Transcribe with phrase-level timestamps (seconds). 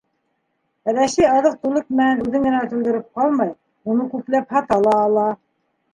[0.99, 3.55] Рәсәй аҙыҡ-түлек менән үҙен генә туйҙырып ҡалмай,
[3.93, 5.29] уны күпләп һата ла ала.